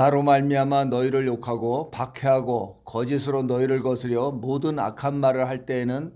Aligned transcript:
나로 0.00 0.22
말미암아 0.22 0.86
너희를 0.86 1.26
욕하고 1.26 1.90
박해하고 1.90 2.80
거짓으로 2.86 3.42
너희를 3.42 3.82
거스려 3.82 4.30
모든 4.30 4.78
악한 4.78 5.14
말을 5.14 5.46
할 5.46 5.66
때에는 5.66 6.14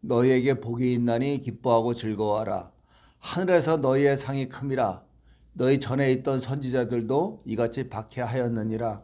너희에게 0.00 0.54
복이 0.54 0.92
있나니 0.94 1.40
기뻐하고 1.40 1.94
즐거워하라. 1.94 2.72
하늘에서 3.20 3.76
너희의 3.76 4.16
상이 4.16 4.48
큼이라. 4.48 5.04
너희 5.52 5.78
전에 5.78 6.10
있던 6.10 6.40
선지자들도 6.40 7.42
이같이 7.44 7.88
박해하였느니라. 7.88 9.00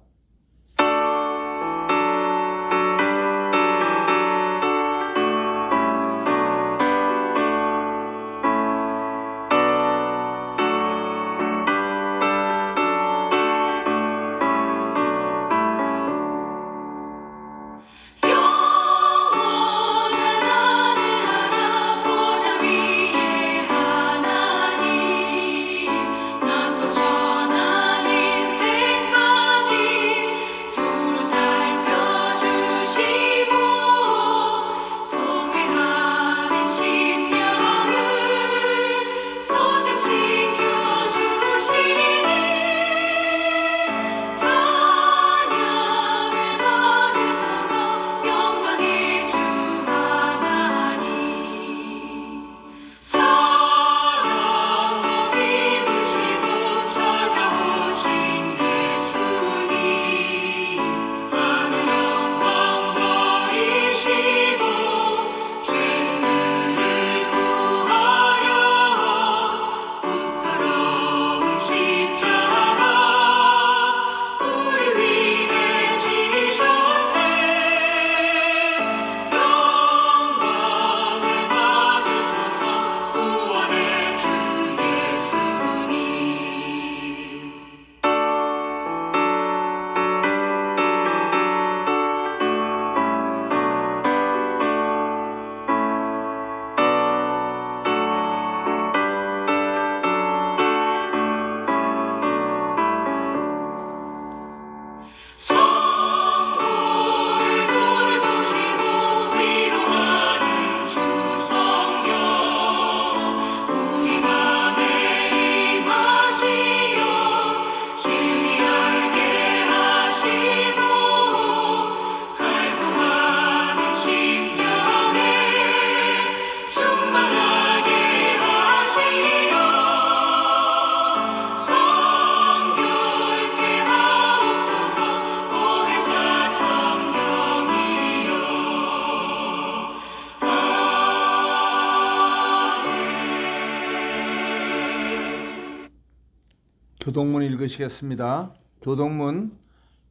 읽으시겠습니다. 147.56 148.54
교동문 148.82 149.56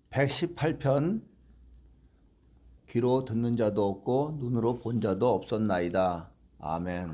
118편 0.09 1.21
귀로 2.89 3.25
듣는 3.25 3.56
자도 3.56 3.88
없고 3.88 4.38
눈으로 4.39 4.80
본 4.80 5.01
자도 5.01 5.33
없었나이다. 5.33 6.30
아멘. 6.59 7.09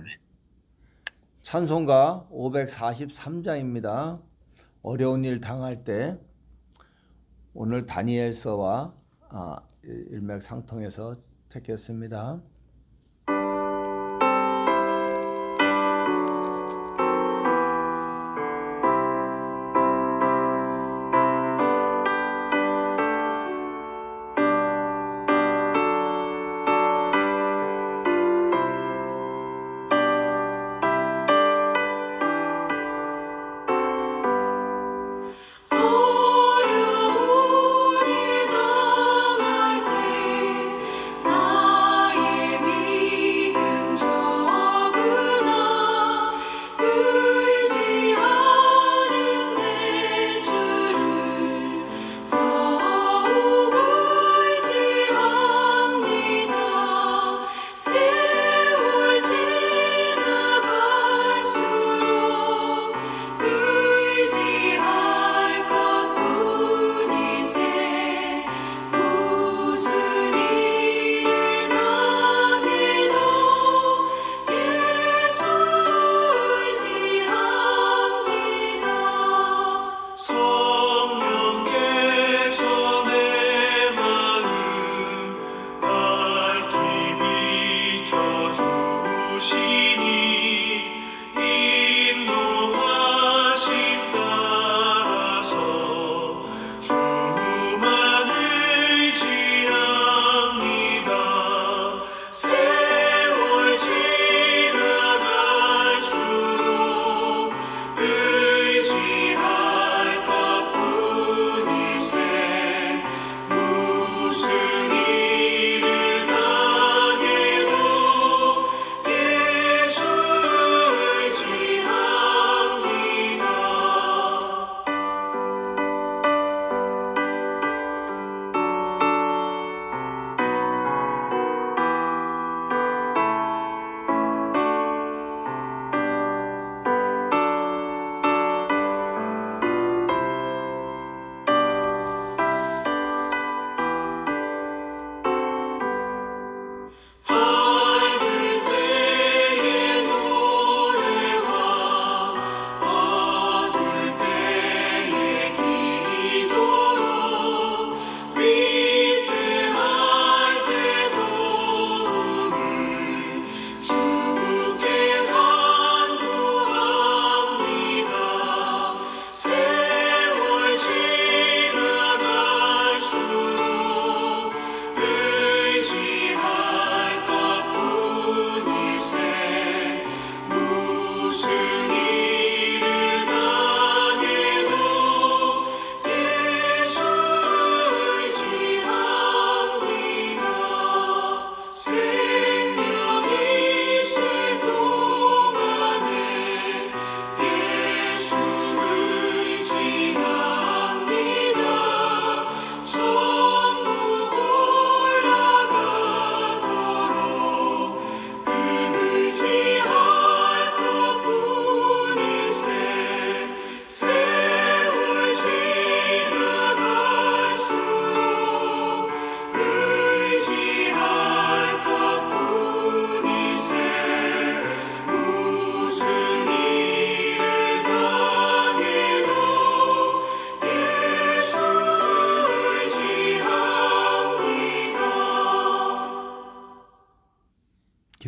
찬송가 1.42 2.28
543장입니다. 2.32 4.22
어려운 4.82 5.26
일 5.26 5.42
당할 5.42 5.84
때 5.84 6.18
오늘 7.54 7.86
다니엘서와 7.86 8.94
아, 9.30 9.62
일맥상통해서 9.84 11.18
택했습니다. 11.50 12.42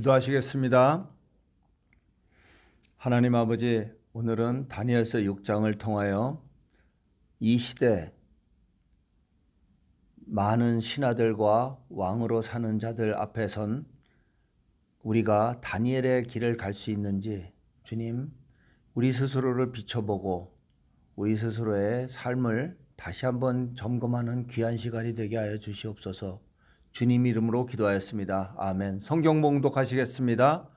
기도하시겠습니다. 0.03 1.09
하나님 2.97 3.35
아버지, 3.35 3.89
오늘은 4.11 4.67
다니엘서 4.67 5.19
6장을 5.19 5.79
통하여 5.79 6.43
이 7.39 7.57
시대 7.57 8.11
많은 10.25 10.81
신하들과 10.81 11.79
왕으로 11.89 12.41
사는 12.41 12.79
자들 12.79 13.15
앞에 13.15 13.47
선 13.47 13.85
우리가 15.03 15.61
다니엘의 15.61 16.23
길을 16.23 16.57
갈 16.57 16.73
수 16.73 16.91
있는지 16.91 17.51
주님, 17.83 18.31
우리 18.93 19.13
스스로를 19.13 19.71
비춰보고 19.71 20.53
우리 21.15 21.37
스스로의 21.37 22.09
삶을 22.09 22.77
다시 22.97 23.25
한번 23.25 23.75
점검하는 23.75 24.47
귀한 24.47 24.75
시간이 24.75 25.15
되게 25.15 25.37
하여 25.37 25.57
주시옵소서. 25.57 26.52
주님 26.93 27.25
이름으로 27.25 27.65
기도하였습니다. 27.65 28.53
아멘. 28.55 28.99
성경 28.99 29.41
봉독하시겠습니다. 29.41 30.69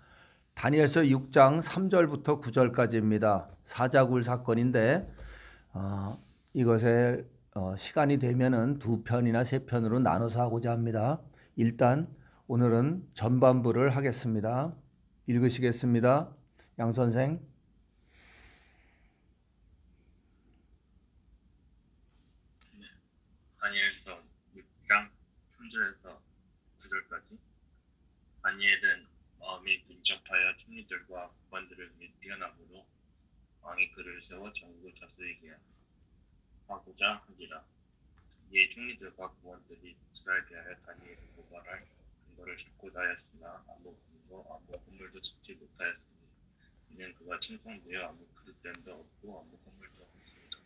다니엘서 0.54 1.02
6장 1.02 1.60
3절부터 1.60 2.40
9절까지입니다. 2.42 3.48
사자굴 3.66 4.24
사건인데 4.24 5.06
어, 5.74 6.18
이것에 6.54 7.22
어, 7.54 7.76
시간이 7.76 8.18
되면은 8.18 8.78
두 8.78 9.02
편이나 9.02 9.44
세 9.44 9.66
편으로 9.66 9.98
나눠서 9.98 10.40
하고자 10.40 10.70
합니다. 10.70 11.20
일단 11.54 12.08
오늘은 12.46 13.06
전반부를 13.12 13.94
하겠습니다. 13.94 14.74
읽으시겠습니다. 15.26 16.30
양 16.78 16.92
선생. 16.94 17.40
다니엘서 23.60 24.18
6장 24.56 25.16
3절에서 25.66 26.18
9절까지 26.78 27.38
다니엘은 28.46 29.08
마음이 29.40 29.82
민첩하여 29.88 30.56
총리들과 30.58 31.30
국관들을 31.30 31.90
뛰어나므로 32.20 32.86
왕이 33.60 33.90
그를 33.90 34.22
세워 34.22 34.52
전국 34.52 34.94
다스리게 34.94 35.52
하고자 36.68 37.24
하지라. 37.26 37.64
이에 38.52 38.68
총리들과 38.68 39.30
국원들이 39.30 39.96
이스라엘 40.12 40.46
대하여 40.46 40.76
다니엘을 40.76 41.16
고발할 41.34 41.88
근거를 42.28 42.56
찾고자 42.56 43.00
하였으나 43.00 43.64
아무 43.66 43.96
근거 44.06 44.46
아무 44.48 44.80
건물도 44.84 45.20
찾지 45.20 45.56
못하였으니 45.56 46.14
이는 46.92 47.14
그가 47.14 47.40
충성되어 47.40 48.10
아무 48.10 48.24
그릇됨도 48.28 48.92
없고 48.92 49.40
아무 49.40 49.58
건물도 49.58 50.04
없습니다. 50.04 50.58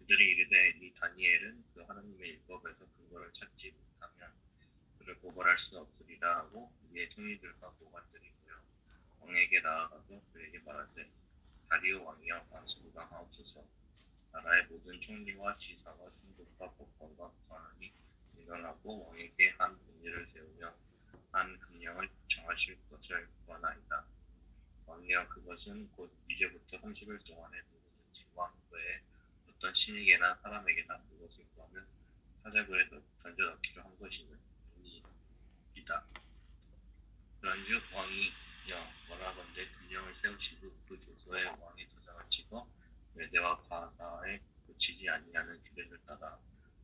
그들이 0.00 0.30
이르되 0.32 0.84
이 0.84 0.92
다니엘은 0.94 1.64
그 1.74 1.82
하나님의 1.82 2.30
율법에서 2.30 2.86
근거를 2.96 3.32
찾지 3.32 3.70
못하면 3.70 4.47
그를 5.08 5.20
고발할 5.20 5.56
수 5.56 5.78
없으리라 5.78 6.36
하고 6.36 6.70
이에 6.92 7.08
총리들과 7.08 7.70
고관들이고요. 7.70 8.60
왕에게 9.20 9.60
나아가서 9.60 10.20
그에게 10.34 10.58
말하되 10.58 11.10
다리오 11.70 12.04
왕이여 12.04 12.46
만수무강하옵소서. 12.52 13.64
나라의 14.32 14.66
모든 14.66 15.00
총리와 15.00 15.54
시사와 15.54 15.96
총독과 15.96 16.72
법관과 16.72 17.30
국관이 17.30 17.90
일어나고 18.36 19.08
왕에게 19.08 19.54
한 19.56 19.78
문제를 19.86 20.26
세우며 20.26 20.76
한 21.32 21.58
금령을 21.58 22.10
정하실 22.28 22.78
것을 22.90 23.28
구하나이다. 23.46 24.04
왕이여 24.84 25.28
그것은 25.28 25.90
곧 25.92 26.12
이제부터 26.28 26.76
30일 26.82 27.26
동안에 27.26 27.56
누구든지 27.62 28.26
왕 28.34 28.52
외에 28.72 29.00
어떤 29.48 29.74
신에게나 29.74 30.34
사람에게나 30.42 31.00
그것을 31.08 31.46
구하면 31.54 31.86
사자굴에 32.42 32.90
던져 33.22 33.44
넣기로 33.44 33.82
한 33.84 33.98
것이니 33.98 34.47
이다. 35.78 36.04
그런즉 37.40 37.82
왕이 37.94 38.30
여 38.70 38.76
원하건대 39.10 39.66
금령을 39.66 40.14
세우시고 40.14 40.70
그 40.88 40.98
조서에 40.98 41.44
왕의 41.44 41.88
도장을 41.88 42.24
찍어 42.28 42.68
외대와 43.14 43.56
가사에 43.62 44.40
고치지 44.66 45.08
아니하는 45.08 45.62
규례를 45.62 45.98
따라 46.06 46.38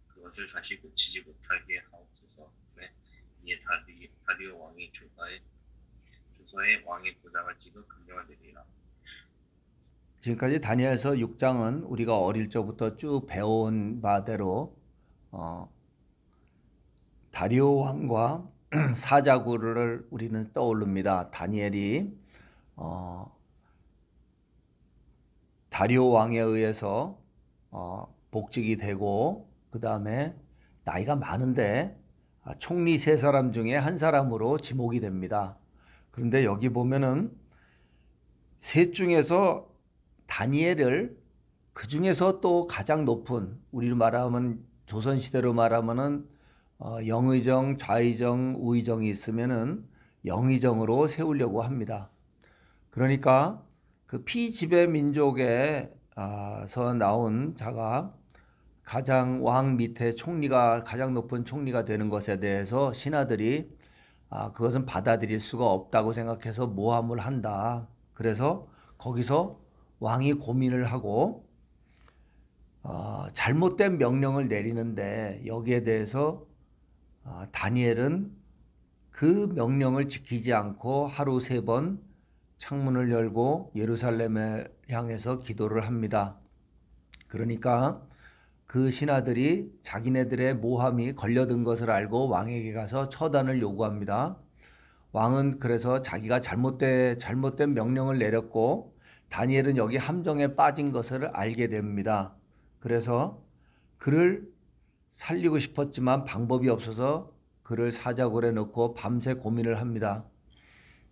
그것을 0.09 0.47
다시 0.47 0.77
고치지 0.79 1.23
못하게 1.23 1.79
하옵소서. 1.91 2.51
네. 2.77 2.93
이에 3.45 3.59
다리, 3.59 4.11
다리오 4.27 4.59
왕이 4.59 4.93
조사에 4.93 5.41
조서에 6.37 6.83
왕의 6.85 7.21
도장을 7.21 7.59
찍어 7.59 7.85
금령을 7.87 8.27
내리라. 8.29 8.65
지금까지 10.21 10.61
다니엘서 10.61 11.11
6장은 11.13 11.83
우리가 11.85 12.19
어릴 12.19 12.49
적부터 12.49 12.97
쭉 12.97 13.27
배워온 13.27 14.01
바대로 14.01 14.75
어, 15.31 15.71
다리오 17.31 17.77
왕과 17.77 18.54
사자굴을 18.97 20.07
우리는 20.11 20.51
떠올릅니다. 20.53 21.31
다니엘이 21.31 22.13
어, 22.77 23.33
다리오 25.71 26.11
왕에 26.11 26.39
의해서 26.39 27.19
어, 27.71 28.13
복직이 28.31 28.77
되고 28.77 29.49
그 29.71 29.81
다음에 29.81 30.35
나이가 30.85 31.15
많은데 31.15 31.97
아, 32.43 32.53
총리 32.55 32.99
세 32.99 33.17
사람 33.17 33.53
중에 33.53 33.77
한 33.77 33.97
사람으로 33.97 34.59
지목이 34.59 35.01
됩니다. 35.01 35.57
그런데 36.11 36.45
여기 36.45 36.69
보면은 36.69 37.33
셋 38.59 38.93
중에서 38.93 39.69
다니엘을 40.27 41.17
그 41.73 41.87
중에서 41.89 42.41
또 42.41 42.67
가장 42.67 43.05
높은 43.05 43.57
우리로 43.73 43.97
말하면 43.97 44.65
조선 44.87 45.19
시대로 45.19 45.53
말하면은 45.53 46.34
어, 46.79 46.99
영의정, 47.07 47.79
좌의정, 47.79 48.57
우의정이 48.59 49.09
있으면은 49.11 49.85
영의정으로 50.25 51.07
세우려고 51.09 51.63
합니다. 51.63 52.11
그러니까 52.91 53.63
그 54.07 54.25
피지배 54.25 54.87
민족에서 54.89 55.89
나온 56.99 57.55
자가 57.57 58.15
가장 58.85 59.45
왕 59.45 59.77
밑에 59.77 60.15
총리가 60.15 60.85
가장 60.85 61.15
높은 61.15 61.45
총리가 61.45 61.85
되는 61.85 62.09
것에 62.09 62.39
대해서 62.39 62.93
신하들이 62.93 63.71
아, 64.31 64.53
그것은 64.53 64.85
받아들일 64.85 65.41
수가 65.41 65.65
없다고 65.67 66.13
생각해서 66.13 66.67
모함을 66.67 67.21
한다. 67.21 67.87
그래서 68.15 68.69
거기서 68.99 69.61
왕이 70.01 70.35
고민을 70.35 70.87
하고 70.87 71.47
어, 72.83 73.27
잘못된 73.33 73.99
명령을 73.99 74.49
내리는데 74.49 75.43
여기에 75.47 75.85
대해서 75.85 76.45
어, 76.45 76.54
다니엘은 77.53 78.33
그 79.11 79.53
명령을 79.55 80.09
지키지 80.09 80.53
않고 80.53 81.07
하루 81.09 81.41
세 81.41 81.63
번 81.65 82.01
창문을 82.59 83.11
열고 83.11 83.73
예루살렘에 83.77 84.67
향해서 84.91 85.41
기도를 85.41 85.87
합니다. 85.87 86.37
그러니까 87.29 88.03
그 88.67 88.91
신하들이 88.91 89.73
자기네들의 89.83 90.55
모함이 90.57 91.15
걸려든 91.15 91.65
것을 91.65 91.91
알고 91.91 92.29
왕에게 92.29 92.73
가서 92.73 93.09
처단을 93.09 93.61
요구합니다. 93.61 94.37
왕은 95.13 95.61
그래서 95.61 96.03
자기가 96.03 96.41
잘못된 96.41 97.19
잘못된 97.19 97.75
명령을 97.75 98.19
내렸고 98.19 98.97
다니엘은 99.31 99.77
여기 99.77 99.97
함정에 99.97 100.55
빠진 100.57 100.93
것을 100.93 101.27
알게 101.29 101.69
됩니다. 101.69 102.35
그래서 102.81 103.43
그를 103.99 104.49
살리고 105.15 105.59
싶었지만 105.59 106.25
방법이 106.25 106.69
없어서 106.69 107.33
그를 107.63 107.93
사자굴에 107.93 108.53
넣고 108.53 108.95
밤새 108.95 109.35
고민을 109.35 109.81
합니다. 109.81 110.25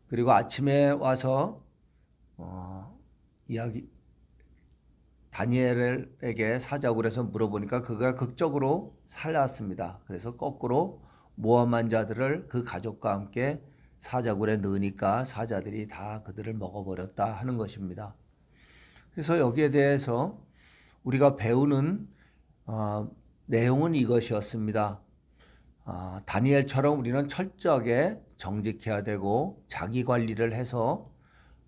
그리고 0.08 0.32
아침에 0.32 0.90
와서 0.90 1.64
어, 2.36 2.98
이야기 3.48 3.88
다니엘에게 5.30 6.58
사자굴에서 6.58 7.24
물어보니까 7.24 7.82
그가 7.82 8.14
극적으로 8.14 8.94
살았습니다. 9.08 10.00
그래서 10.06 10.36
거꾸로 10.36 11.02
모함한 11.36 11.88
자들을 11.88 12.48
그 12.48 12.64
가족과 12.64 13.12
함께 13.14 13.62
사자굴에 14.00 14.58
넣으니까 14.58 15.24
사자들이 15.24 15.88
다 15.88 16.22
그들을 16.24 16.52
먹어버렸다 16.52 17.32
하는 17.32 17.56
것입니다. 17.56 18.14
그래서 19.12 19.38
여기에 19.38 19.70
대해서 19.70 20.38
우리가 21.04 21.36
배우는 21.36 22.08
어, 22.66 23.10
내용은 23.52 23.94
이것이었습니다. 23.94 24.98
어, 25.84 26.20
다니엘처럼 26.24 26.98
우리는 26.98 27.28
철저하게 27.28 28.18
정직해야 28.38 29.02
되고 29.02 29.62
자기 29.68 30.04
관리를 30.04 30.54
해서 30.54 31.12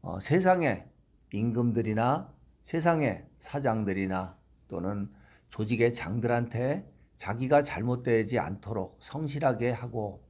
어, 0.00 0.18
세상의 0.18 0.86
임금들이나 1.34 2.32
세상의 2.62 3.26
사장들이나 3.40 4.34
또는 4.66 5.10
조직의 5.50 5.92
장들한테 5.92 6.90
자기가 7.18 7.62
잘못되지 7.62 8.38
않도록 8.38 8.96
성실하게 9.02 9.70
하고 9.70 10.24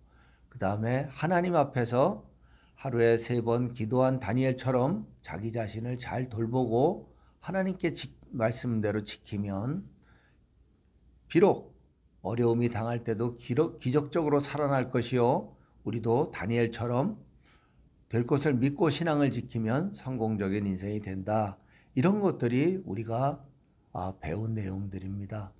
그 0.49 0.59
다음에 0.59 1.07
하나님 1.13 1.55
앞에서 1.55 2.29
하루에 2.75 3.17
세 3.17 3.43
번 3.43 3.75
기도한 3.75 4.19
다니엘처럼 4.19 5.07
자기 5.23 5.53
자신을 5.53 6.01
잘 6.01 6.29
돌보고 6.29 7.15
하나님께 7.39 7.93
지, 7.93 8.13
말씀대로 8.33 9.05
지키면 9.05 9.94
비록 11.29 11.75
어려움이 12.23 12.71
당할 12.71 13.05
때도 13.05 13.37
기적적으로 13.37 14.41
살아날 14.41 14.91
것이요 14.91 15.55
우리도 15.85 16.31
다니엘처럼 16.33 17.19
될 18.09 18.27
것을 18.27 18.55
믿고 18.55 18.91
신앙을 18.91 19.31
지키면 19.31 19.95
성공적인 19.97 20.67
인생이 20.67 21.01
된다. 21.01 21.57
이런 21.95 22.21
것들이 22.21 22.81
우리가 22.85 23.45
아, 23.93 24.13
배운 24.21 24.55
내용들입니다. 24.55 25.53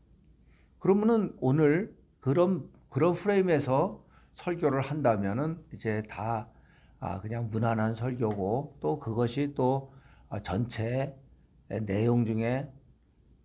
그러면은 0.79 1.35
오늘 1.41 1.95
그런 2.21 2.69
그런 2.89 3.15
프레임에서 3.15 4.05
설교를 4.35 4.81
한다면은 4.83 5.59
이제 5.73 6.03
다 6.09 6.49
아, 7.01 7.21
그냥 7.21 7.51
무난한 7.51 7.95
설교고 7.95 8.79
또 8.81 8.99
그것이 8.99 9.53
또 9.55 9.93
아, 10.29 10.41
전체 10.41 11.15
내용 11.69 12.25
중에 12.25 12.71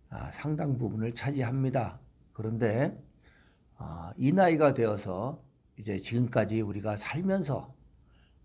아, 0.08 0.30
상당 0.30 0.78
부분을 0.78 1.14
차지합니다. 1.14 1.98
그런데 2.40 2.98
아, 3.76 4.14
이 4.16 4.32
나이가 4.32 4.72
되어서 4.72 5.44
이제 5.78 5.98
지금까지 5.98 6.62
우리가 6.62 6.96
살면서 6.96 7.74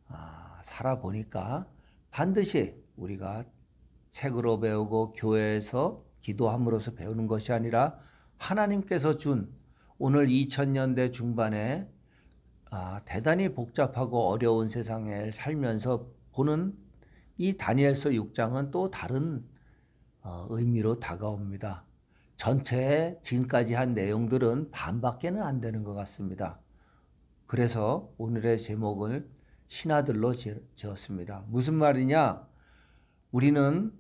아, 0.09 0.59
살아보니까 0.63 1.65
반드시 2.11 2.75
우리가 2.97 3.45
책으로 4.11 4.59
배우고 4.59 5.13
교회에서 5.13 6.03
기도함으로써 6.19 6.93
배우는 6.93 7.27
것이 7.27 7.53
아니라 7.53 7.97
하나님께서 8.37 9.17
준 9.17 9.49
오늘 9.97 10.27
2000년대 10.27 11.13
중반에 11.13 11.89
아, 12.71 12.99
대단히 13.05 13.53
복잡하고 13.53 14.27
어려운 14.27 14.67
세상을 14.67 15.31
살면서 15.31 16.05
보는 16.33 16.75
이 17.37 17.55
다니엘서 17.55 18.09
6장은 18.09 18.71
또 18.71 18.91
다른 18.91 19.45
어, 20.21 20.47
의미로 20.49 20.99
다가옵니다. 20.99 21.85
전체 22.37 23.17
지금까지 23.21 23.73
한 23.73 23.93
내용들은 23.93 24.71
반밖에는 24.71 25.41
안 25.41 25.61
되는 25.61 25.83
것 25.83 25.93
같습니다. 25.93 26.59
그래서 27.47 28.09
오늘의 28.17 28.59
제목을 28.59 29.29
신하들로 29.67 30.33
지- 30.33 30.61
지었습니다. 30.75 31.45
무슨 31.47 31.75
말이냐? 31.75 32.45
우리는 33.31 33.91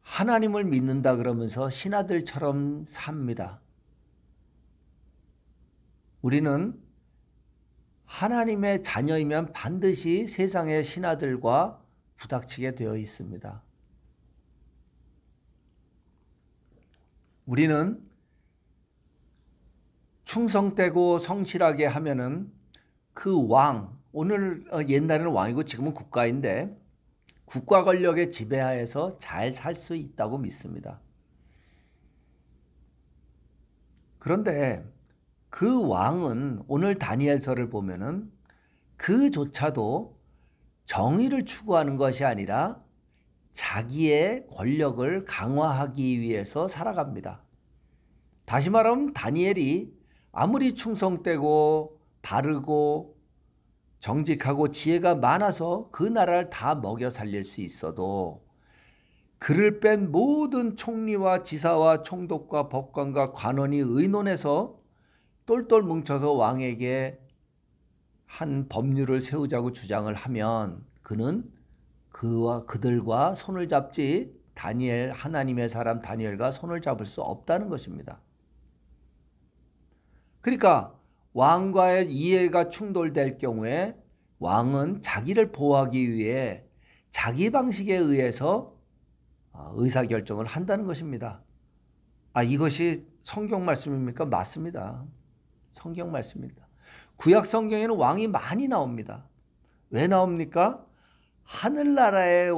하나님을 0.00 0.64
믿는다 0.64 1.16
그러면서 1.16 1.70
신하들처럼 1.70 2.86
삽니다. 2.88 3.60
우리는 6.20 6.74
하나님의 8.04 8.82
자녀이면 8.82 9.52
반드시 9.52 10.26
세상의 10.26 10.84
신하들과 10.84 11.80
부닥치게 12.16 12.74
되어 12.74 12.96
있습니다. 12.96 13.62
우리는 17.46 18.00
충성되고 20.24 21.18
성실하게 21.18 21.86
하면은 21.86 22.52
그 23.12 23.46
왕, 23.48 23.98
오늘 24.12 24.64
어, 24.72 24.80
옛날에는 24.86 25.30
왕이고 25.30 25.64
지금은 25.64 25.94
국가인데 25.94 26.76
국가 27.44 27.84
권력의 27.84 28.30
지배하에서 28.32 29.18
잘 29.18 29.52
살 29.52 29.74
수 29.74 29.94
있다고 29.94 30.38
믿습니다. 30.38 31.00
그런데 34.18 34.84
그 35.50 35.86
왕은 35.86 36.62
오늘 36.68 36.98
다니엘서를 36.98 37.68
보면은 37.68 38.32
그조차도 38.96 40.16
정의를 40.86 41.44
추구하는 41.44 41.96
것이 41.96 42.24
아니라 42.24 42.81
자기의 43.52 44.46
권력을 44.50 45.24
강화하기 45.24 46.20
위해서 46.20 46.68
살아갑니다. 46.68 47.42
다시 48.44 48.70
말하면 48.70 49.12
다니엘이 49.12 49.92
아무리 50.32 50.74
충성되고 50.74 52.00
바르고 52.22 53.16
정직하고 54.00 54.70
지혜가 54.70 55.14
많아서 55.16 55.88
그 55.92 56.02
나라를 56.02 56.50
다 56.50 56.74
먹여 56.74 57.10
살릴 57.10 57.44
수 57.44 57.60
있어도 57.60 58.44
그를 59.38 59.80
뺀 59.80 60.10
모든 60.10 60.76
총리와 60.76 61.42
지사와 61.42 62.02
총독과 62.02 62.68
법관과 62.68 63.32
관원이 63.32 63.78
의논해서 63.78 64.80
똘똘 65.46 65.82
뭉쳐서 65.82 66.32
왕에게 66.32 67.18
한 68.26 68.68
법률을 68.68 69.20
세우자고 69.20 69.72
주장을 69.72 70.12
하면 70.14 70.84
그는 71.02 71.44
그와 72.22 72.66
그들과 72.66 73.34
손을 73.34 73.66
잡지 73.66 74.32
다니엘 74.54 75.10
하나님의 75.10 75.68
사람 75.68 76.00
다니엘과 76.00 76.52
손을 76.52 76.80
잡을 76.80 77.04
수 77.04 77.20
없다는 77.20 77.68
것입니다. 77.68 78.20
그러니까 80.40 80.94
왕과의 81.32 82.12
이해가 82.12 82.68
충돌될 82.68 83.38
경우에 83.38 83.96
왕은 84.38 85.02
자기를 85.02 85.50
보호하기 85.50 86.12
위해 86.12 86.62
자기 87.10 87.50
방식에 87.50 87.96
의해서 87.96 88.76
어, 89.50 89.72
의사 89.74 90.04
결정을 90.06 90.46
한다는 90.46 90.86
것입니다. 90.86 91.42
아 92.34 92.44
이것이 92.44 93.04
성경 93.24 93.64
말씀입니까? 93.64 94.26
맞습니다. 94.26 95.04
성경 95.72 96.12
말씀입니다. 96.12 96.68
구약 97.16 97.46
성경에는 97.46 97.96
왕이 97.96 98.28
많이 98.28 98.68
나옵니다. 98.68 99.24
왜 99.90 100.06
나옵니까? 100.06 100.86
하늘나라의 101.44 102.52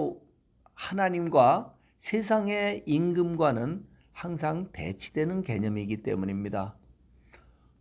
하나님과 0.74 1.74
세상의 1.98 2.82
임금과는 2.86 3.86
항상 4.12 4.70
배치되는 4.72 5.42
개념이기 5.42 6.02
때문입니다. 6.02 6.76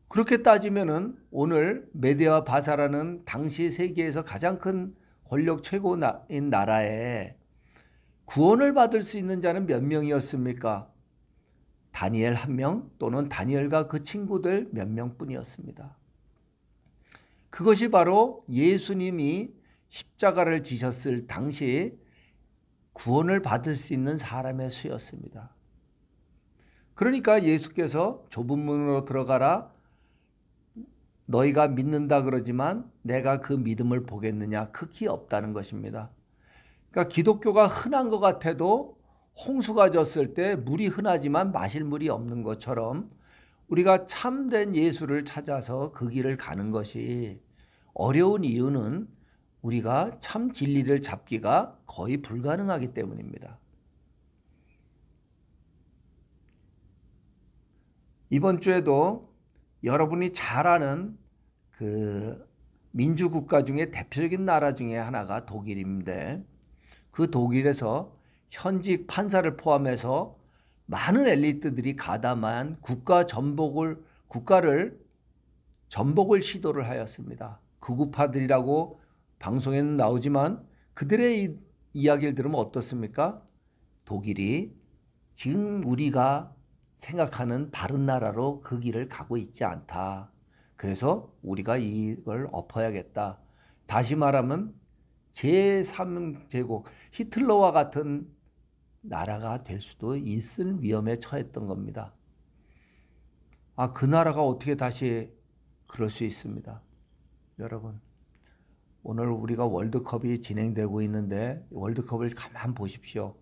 그렇게 0.08 0.44
따지면은 0.44 1.18
오늘 1.32 1.88
메데와 1.94 2.44
바사라는 2.44 3.24
당시 3.26 3.70
세계에서 3.70 4.24
가장 4.24 4.60
큰 4.60 4.96
권력 5.26 5.64
최고인 5.64 6.50
나라에 6.50 7.36
구원을 8.26 8.74
받을 8.74 9.02
수 9.02 9.18
있는 9.18 9.42
자는 9.42 9.66
몇 9.66 9.84
명이었습니까? 9.84 10.90
다니엘 11.92 12.34
한 12.34 12.56
명 12.56 12.90
또는 12.98 13.30
다니엘과 13.30 13.88
그 13.88 14.04
친구들 14.04 14.70
몇 14.72 14.88
명뿐이었습니다. 14.90 15.98
그것이 17.50 17.90
바로 17.90 18.44
예수님이 18.50 19.54
십자가를 19.94 20.64
지셨을 20.64 21.28
당시 21.28 21.96
구원을 22.94 23.44
받을 23.44 23.76
수 23.76 23.94
있는 23.94 24.18
사람의 24.18 24.72
수였습니다. 24.72 25.52
그러니까 26.96 27.44
예수께서 27.44 28.26
좁은 28.32 28.58
문으로 28.58 29.06
들어가라 29.06 29.72
너희가 31.26 31.68
믿는다 31.68 32.24
그러지만 32.24 32.92
내가 33.04 33.40
그 33.40 33.54
믿음을 33.54 34.06
보겠느냐 34.08 34.72
크기 34.72 35.06
없다는 35.06 35.54
것입니다. 35.54 36.10
그러니까 36.90 37.14
기독교가 37.14 37.68
흔한 37.68 38.10
것 38.10 38.20
같아도 38.20 38.98
홍수가 39.46 39.92
졌을 39.92 40.34
때 40.34 40.56
물이 40.56 40.88
흔하지만 40.88 41.52
마실 41.52 41.84
물이 41.84 42.10
없는 42.10 42.42
것처럼 42.42 43.12
우리가 43.68 44.08
참된 44.08 44.76
예수를 44.76 45.24
찾아서 45.24 45.92
그 45.92 46.10
길을 46.10 46.38
가는 46.38 46.72
것이 46.72 47.40
어려운 47.94 48.44
이유는 48.44 49.08
우리가 49.64 50.18
참 50.20 50.52
진리를 50.52 51.02
잡기가 51.02 51.78
거의 51.88 52.18
불가능하기 52.18 52.94
때문입니다. 52.94 53.58
이번 58.30 58.62
주에도 58.62 59.34
여러분이 59.84 60.34
잘 60.34 60.68
아는 60.68 61.18
그 61.72 62.48
민주국가 62.92 63.64
중에 63.64 63.90
대표적인 63.90 64.46
나라 64.46 64.76
중에 64.76 64.98
하나가 64.98 65.46
독일인데 65.46 66.44
그 67.12 67.32
독일에서 67.32 68.16
현직 68.50 69.08
판사를 69.08 69.56
포함해서 69.58 70.38
많은 70.86 71.28
엘리트들이 71.28 71.96
가담한 71.96 72.78
국가 72.82 73.26
전복을 73.26 74.04
국가를 74.28 75.00
전복을 75.90 76.42
시도를 76.42 76.88
하였습니다. 76.90 77.60
극우파들이라고 77.80 79.03
방송에는 79.44 79.98
나오지만 79.98 80.66
그들의 80.94 81.44
이, 81.44 81.58
이야기를 81.92 82.34
들으면 82.34 82.62
어떻습니까? 82.62 83.46
독일이 84.06 84.74
지금 85.34 85.84
우리가 85.86 86.56
생각하는 86.96 87.70
바른 87.70 88.06
나라로 88.06 88.62
그 88.62 88.80
길을 88.80 89.10
가고 89.10 89.36
있지 89.36 89.66
않다. 89.66 90.32
그래서 90.78 91.36
우리가 91.42 91.76
이걸 91.76 92.48
엎어야겠다. 92.54 93.38
다시 93.86 94.16
말하면 94.16 94.74
제3제국 95.34 96.86
히틀러와 97.12 97.74
같은 97.74 98.30
나라가 99.02 99.66
될 99.66 99.82
수도 99.82 100.16
있을 100.16 100.82
위험에 100.82 101.20
처했던 101.20 101.68
겁니다. 101.68 102.14
아, 103.76 103.92
그 103.92 104.06
나라가 104.06 104.42
어떻게 104.42 104.78
다시 104.78 105.30
그럴 105.88 106.10
수 106.10 106.24
있습니다. 106.24 106.82
여러분, 107.60 108.00
오늘 109.04 109.28
우리가 109.30 109.66
월드컵이 109.66 110.42
진행되고 110.42 111.02
있는데 111.04 111.62
월드컵을 111.72 112.36
가만 112.36 112.74
보십시오. 112.74 113.36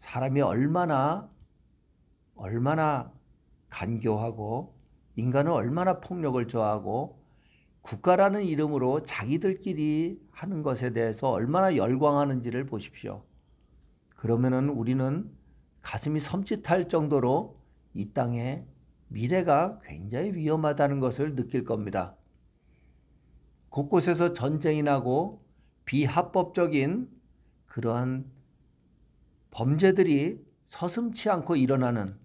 사람이 0.00 0.40
얼마나 0.40 1.30
얼마나 2.34 3.12
간교하고 3.68 4.74
인간은 5.14 5.52
얼마나 5.52 6.00
폭력을 6.00 6.46
좋아하고 6.48 7.20
국가라는 7.82 8.44
이름으로 8.44 9.02
자기들끼리 9.02 10.20
하는 10.30 10.62
것에 10.62 10.92
대해서 10.92 11.30
얼마나 11.30 11.76
열광하는지를 11.76 12.66
보십시오. 12.66 13.22
그러면은 14.16 14.68
우리는 14.70 15.30
가슴이 15.82 16.18
섬찟할 16.18 16.88
정도로 16.90 17.58
이 17.94 18.12
땅의 18.12 18.66
미래가 19.08 19.78
굉장히 19.84 20.32
위험하다는 20.32 21.00
것을 21.00 21.36
느낄 21.36 21.64
겁니다. 21.64 22.16
곳곳에서 23.70 24.32
전쟁이 24.32 24.82
나고 24.82 25.42
비합법적인 25.84 27.08
그러한 27.66 28.26
범죄들이 29.50 30.44
서슴치 30.68 31.30
않고 31.30 31.56
일어나는 31.56 32.16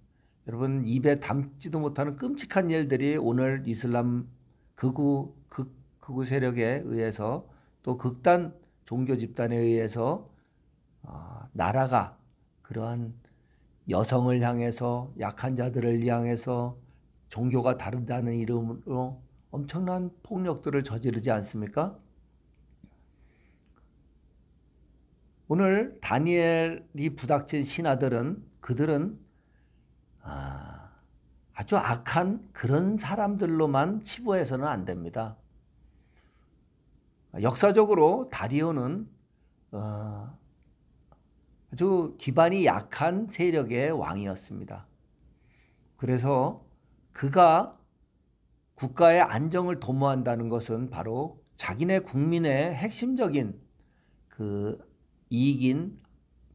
여러분 0.47 0.85
입에 0.85 1.19
담지도 1.19 1.79
못하는 1.79 2.17
끔찍한 2.17 2.69
일들이 2.69 3.17
오늘 3.17 3.63
이슬람 3.65 4.27
극우 4.75 5.33
극 5.49 5.73
극우 5.99 6.25
세력에 6.25 6.83
의해서 6.85 7.47
또 7.81 7.97
극단 7.97 8.53
종교 8.85 9.17
집단에 9.17 9.55
의해서 9.55 10.29
어, 11.01 11.47
나라가 11.53 12.17
그러한 12.61 13.13
여성을 13.89 14.39
향해서 14.41 15.11
약한 15.19 15.55
자들을 15.55 16.05
향해서 16.05 16.77
종교가 17.29 17.77
다르다는 17.77 18.35
이름으로 18.35 19.19
엄청난 19.55 20.11
폭력들을 20.21 20.83
저지르지 20.83 21.31
않습니까? 21.31 21.97
오늘 25.47 25.97
다니엘이 26.01 27.15
부닥친 27.15 27.63
신하들은 27.63 28.43
그들은 28.59 29.17
아, 30.23 30.89
아주 31.53 31.77
악한 31.77 32.49
그런 32.51 32.97
사람들로만 32.97 34.03
치부해서는 34.03 34.67
안 34.67 34.83
됩니다. 34.83 35.37
역사적으로 37.41 38.27
다리오는 38.33 39.07
어, 39.71 40.37
아주 41.71 42.15
기반이 42.19 42.65
약한 42.65 43.27
세력의 43.29 43.91
왕이었습니다. 43.91 44.85
그래서 45.95 46.65
그가 47.13 47.79
국가의 48.75 49.21
안정을 49.21 49.79
도모한다는 49.79 50.49
것은 50.49 50.89
바로 50.89 51.41
자기네 51.55 51.99
국민의 51.99 52.75
핵심적인 52.75 53.59
그 54.27 54.77
이익인 55.29 55.97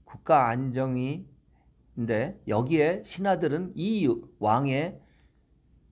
국가 0.05 0.49
안정이인데 0.49 1.27
여기에 2.47 3.03
신하들은 3.05 3.73
이 3.75 4.09
왕의 4.39 5.01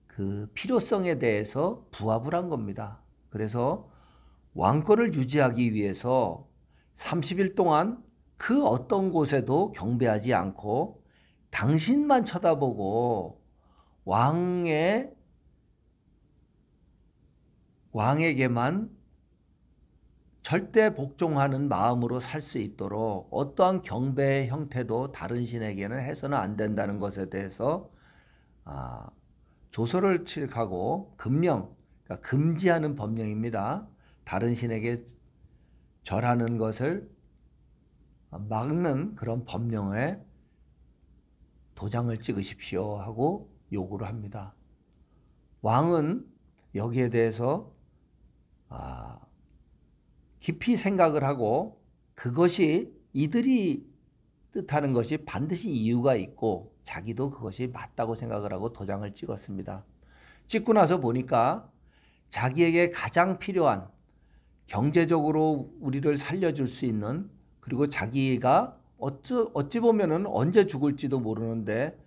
그 0.07 0.49
필요성에 0.53 1.17
대해서 1.17 1.85
부합을 1.91 2.35
한 2.35 2.49
겁니다. 2.49 3.01
그래서 3.29 3.89
왕권을 4.53 5.15
유지하기 5.15 5.73
위해서 5.73 6.47
30일 6.95 7.55
동안 7.55 8.03
그 8.37 8.65
어떤 8.65 9.11
곳에도 9.11 9.71
경배하지 9.71 10.33
않고 10.33 11.03
당신만 11.49 12.25
쳐다보고 12.25 13.41
왕의 14.05 15.11
왕에게만 17.91 18.89
절대 20.43 20.93
복종하는 20.95 21.67
마음으로 21.67 22.19
살 22.19 22.41
수 22.41 22.57
있도록 22.59 23.27
어떠한 23.31 23.81
경배의 23.83 24.47
형태도 24.47 25.11
다른 25.11 25.45
신에게는 25.45 25.99
해서는 25.99 26.37
안 26.37 26.55
된다는 26.55 26.97
것에 26.97 27.29
대해서 27.29 27.91
아, 28.63 29.09
조서를 29.71 30.25
칠하고 30.25 31.13
금령, 31.17 31.75
그러니까 32.03 32.27
금지하는 32.27 32.95
법령입니다. 32.95 33.87
다른 34.23 34.55
신에게 34.55 35.05
절하는 36.03 36.57
것을 36.57 37.09
막는 38.31 39.15
그런 39.15 39.45
법령에 39.45 40.17
도장을 41.75 42.15
찍으십시오 42.21 42.97
하고 42.97 43.51
요구를 43.71 44.07
합니다. 44.07 44.53
왕은 45.61 46.25
여기에 46.75 47.09
대해서 47.09 47.71
아, 47.71 47.78
깊이 50.39 50.77
생각을 50.77 51.23
하고 51.23 51.81
그것이 52.15 52.93
이들이 53.13 53.87
뜻하는 54.51 54.93
것이 54.93 55.17
반드시 55.17 55.69
이유가 55.69 56.15
있고 56.15 56.73
자기도 56.83 57.29
그것이 57.29 57.67
맞다고 57.67 58.15
생각을 58.15 58.51
하고 58.51 58.73
도장을 58.73 59.13
찍었습니다. 59.13 59.83
찍고 60.47 60.73
나서 60.73 60.99
보니까 60.99 61.69
자기에게 62.29 62.91
가장 62.91 63.37
필요한 63.39 63.87
경제적으로 64.67 65.71
우리를 65.79 66.17
살려줄 66.17 66.67
수 66.67 66.85
있는 66.85 67.29
그리고 67.59 67.87
자기가 67.87 68.77
어찌, 68.97 69.33
어찌 69.53 69.79
보면은 69.79 70.25
언제 70.27 70.65
죽을지도 70.65 71.19
모르는데 71.19 71.97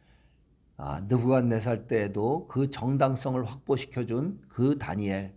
아, 0.77 1.01
느부갓네살 1.09 1.87
때에도 1.87 2.47
그 2.49 2.71
정당성을 2.71 3.45
확보시켜준 3.45 4.41
그 4.49 4.79
다니엘 4.79 5.33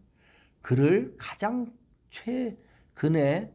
그를 0.66 1.14
가장 1.20 1.72
최근에 2.10 3.54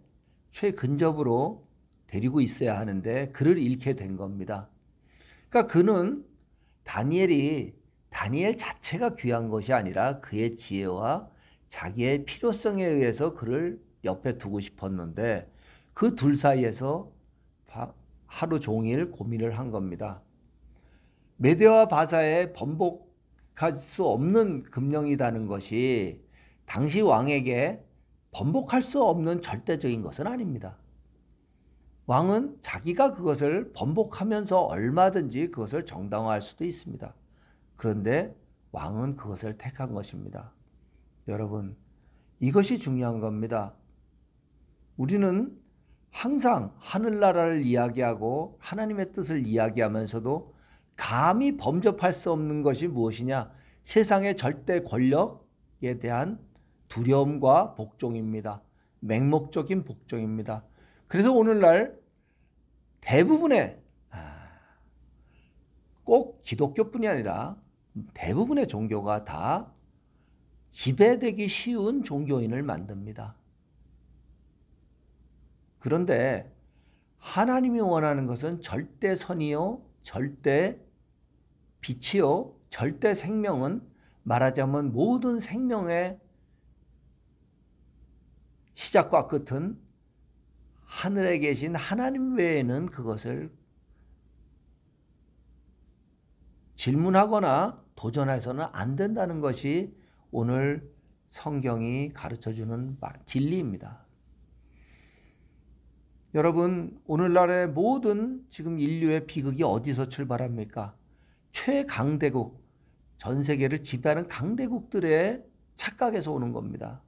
최근접으로 0.53 1.66
데리고 2.07 2.40
있어야 2.40 2.79
하는데 2.79 3.33
그를 3.33 3.59
잃게 3.59 3.96
된 3.96 4.16
겁니다. 4.16 4.68
그러니까 5.49 5.73
그는 5.73 6.25
다니엘이 6.85 7.75
다니엘 8.11 8.57
자체가 8.57 9.16
귀한 9.16 9.49
것이 9.49 9.73
아니라 9.73 10.20
그의 10.20 10.55
지혜와 10.55 11.29
자기의 11.68 12.27
필요성에 12.27 12.87
의해서 12.87 13.35
그를 13.35 13.83
옆에 14.05 14.38
두고 14.38 14.61
싶었는데 14.61 15.51
그 15.94 16.14
둘 16.14 16.37
사이에서 16.37 17.11
하루 18.27 18.61
종일 18.61 19.11
고민을 19.11 19.59
한 19.59 19.73
겁니다. 19.73 20.23
메데와 21.38 21.88
바사에 21.88 22.53
번복할 22.53 23.79
수 23.79 24.05
없는 24.07 24.62
금령이라는 24.62 25.49
것이 25.49 26.29
당시 26.70 27.00
왕에게 27.00 27.85
번복할 28.30 28.80
수 28.80 29.02
없는 29.02 29.42
절대적인 29.42 30.02
것은 30.02 30.28
아닙니다. 30.28 30.76
왕은 32.06 32.59
자기가 32.62 33.14
그것을 33.14 33.72
번복하면서 33.72 34.61
얼마든지 34.66 35.50
그것을 35.50 35.85
정당화할 35.85 36.42
수도 36.42 36.64
있습니다. 36.64 37.12
그런데 37.74 38.37
왕은 38.70 39.16
그것을 39.16 39.59
택한 39.59 39.94
것입니다. 39.94 40.52
여러분, 41.26 41.76
이것이 42.38 42.78
중요한 42.78 43.18
겁니다. 43.18 43.74
우리는 44.96 45.52
항상 46.12 46.72
하늘나라를 46.78 47.62
이야기하고 47.62 48.59
하나님의 48.61 49.12
뜻을 49.12 49.44
이야기하면서도 49.44 50.54
감히 50.96 51.56
범접할 51.56 52.12
수 52.12 52.30
없는 52.30 52.62
것이 52.62 52.87
무엇이냐? 52.87 53.50
세상의 53.83 54.37
절대 54.37 54.85
권력에 54.85 55.98
대한 55.98 56.38
두려움과 56.90 57.74
복종입니다. 57.74 58.61
맹목적인 59.00 59.85
복종입니다. 59.85 60.64
그래서 61.09 61.33
오늘날 61.33 61.98
대부분의 63.00 63.81
아, 64.11 64.48
꼭 66.05 66.42
기독교뿐이 66.42 67.09
아니라 67.09 67.57
대부분의 68.12 68.68
종교가 68.68 69.24
다 69.24 69.72
지배되기 70.72 71.48
쉬운 71.48 72.03
종교인을 72.03 72.62
만듭니다. 72.62 73.35
그런데 75.79 76.53
하나님이 77.18 77.81
원하는 77.81 78.26
것은 78.26 78.61
절대 78.61 79.16
선이요, 79.16 79.83
절대 80.03 80.79
빛이요, 81.81 82.55
절대 82.68 83.14
생명은 83.14 83.83
말하자면 84.22 84.92
모든 84.92 85.40
생명의 85.40 86.19
시작과 88.74 89.26
끝은 89.26 89.78
하늘에 90.85 91.38
계신 91.38 91.76
하나님 91.76 92.37
외에는 92.37 92.87
그것을 92.87 93.50
질문하거나 96.76 97.83
도전해서는 97.94 98.66
안 98.72 98.96
된다는 98.96 99.40
것이 99.40 99.94
오늘 100.30 100.90
성경이 101.28 102.12
가르쳐 102.12 102.52
주는 102.52 102.96
진리입니다. 103.26 104.04
여러분, 106.35 106.98
오늘날의 107.06 107.68
모든 107.68 108.44
지금 108.50 108.78
인류의 108.78 109.26
비극이 109.26 109.62
어디서 109.62 110.09
출발합니까? 110.09 110.94
최강대국, 111.52 112.64
전 113.16 113.42
세계를 113.42 113.83
지배하는 113.83 114.28
강대국들의 114.28 115.44
착각에서 115.74 116.33
오는 116.33 116.52
겁니다. 116.52 117.02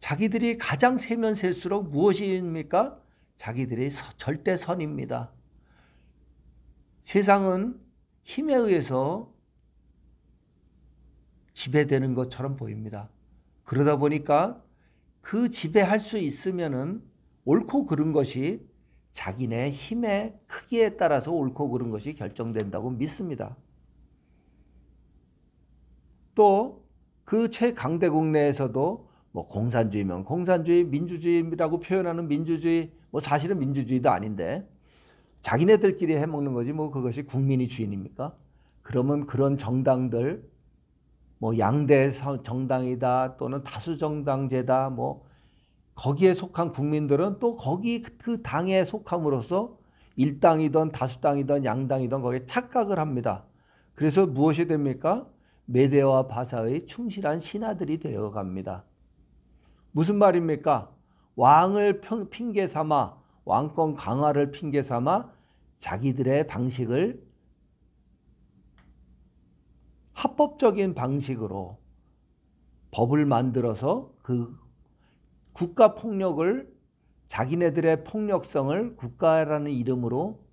자기들이 0.00 0.58
가장 0.58 0.98
세면 0.98 1.34
셀수록 1.34 1.90
무엇입니까? 1.90 3.00
자기들의 3.36 3.90
절대 4.16 4.56
선입니다. 4.56 5.30
세상은 7.02 7.80
힘에 8.24 8.54
의해서 8.54 9.32
지배되는 11.54 12.14
것처럼 12.14 12.56
보입니다. 12.56 13.08
그러다 13.64 13.96
보니까 13.96 14.62
그 15.20 15.50
지배할 15.50 16.00
수 16.00 16.18
있으면은 16.18 17.02
옳고 17.44 17.86
그른 17.86 18.12
것이 18.12 18.66
자기네 19.12 19.70
힘의 19.70 20.38
크기에 20.46 20.96
따라서 20.96 21.32
옳고 21.32 21.70
그른 21.70 21.90
것이 21.90 22.14
결정된다고 22.14 22.90
믿습니다. 22.90 23.56
또 26.34 26.80
그 27.30 27.48
최강대국 27.48 28.26
내에서도 28.26 29.08
뭐 29.32 29.46
공산주의면 29.46 30.24
공산주의, 30.24 30.84
민주주의라고 30.84 31.80
표현하는 31.80 32.28
민주주의, 32.28 32.90
뭐 33.10 33.20
사실은 33.20 33.58
민주주의도 33.58 34.10
아닌데 34.10 34.68
자기네들끼리 35.42 36.16
해먹는 36.16 36.52
거지 36.52 36.72
뭐 36.72 36.90
그것이 36.90 37.22
국민이 37.22 37.68
주인입니까? 37.68 38.34
그러면 38.82 39.26
그런 39.26 39.56
정당들 39.56 40.44
뭐 41.38 41.58
양대 41.58 42.10
정당이다 42.10 43.36
또는 43.38 43.62
다수 43.64 43.96
정당제다 43.96 44.90
뭐 44.90 45.24
거기에 45.94 46.34
속한 46.34 46.72
국민들은 46.72 47.38
또 47.40 47.56
거기 47.56 48.02
그 48.02 48.42
당에 48.42 48.84
속함으로써 48.84 49.78
일당이든 50.16 50.92
다수당이든 50.92 51.64
양당이든 51.64 52.20
거기에 52.20 52.44
착각을 52.44 52.98
합니다. 52.98 53.44
그래서 53.94 54.26
무엇이 54.26 54.66
됩니까? 54.66 55.26
메데와 55.66 56.26
바사의 56.26 56.86
충실한 56.86 57.38
신하들이 57.38 58.00
되어 58.00 58.30
갑니다. 58.30 58.84
무슨 59.92 60.16
말입니까? 60.16 60.90
왕을 61.36 62.02
핑계 62.30 62.68
삼아 62.68 63.18
왕권 63.44 63.94
강화를 63.94 64.50
핑계 64.50 64.82
삼아 64.82 65.30
자기들의 65.78 66.46
방식을 66.46 67.26
합법적인 70.12 70.94
방식으로 70.94 71.78
법을 72.90 73.24
만들어서 73.24 74.12
그 74.22 74.58
국가 75.52 75.94
폭력을 75.94 76.70
자기네들의 77.28 78.04
폭력성을 78.04 78.96
국가라는 78.96 79.70
이름으로 79.70 80.44